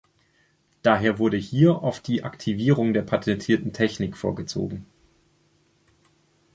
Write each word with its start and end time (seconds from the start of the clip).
Daher 0.81 1.19
wurde 1.19 1.37
hier 1.37 1.83
oft 1.83 2.07
die 2.07 2.23
Aktivierung 2.23 2.91
der 2.95 3.03
patentierten 3.03 3.71
Technik 3.71 4.17
vorgezogen. 4.17 4.87